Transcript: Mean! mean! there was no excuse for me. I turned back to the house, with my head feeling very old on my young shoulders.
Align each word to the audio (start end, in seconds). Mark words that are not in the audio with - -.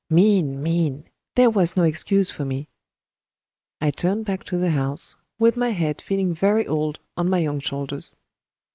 Mean! 0.09 0.63
mean! 0.63 1.03
there 1.35 1.51
was 1.51 1.77
no 1.77 1.83
excuse 1.83 2.31
for 2.31 2.43
me. 2.43 2.67
I 3.79 3.91
turned 3.91 4.25
back 4.25 4.43
to 4.45 4.57
the 4.57 4.71
house, 4.71 5.15
with 5.37 5.55
my 5.57 5.69
head 5.69 6.01
feeling 6.01 6.33
very 6.33 6.65
old 6.65 6.97
on 7.15 7.29
my 7.29 7.37
young 7.37 7.59
shoulders. 7.59 8.15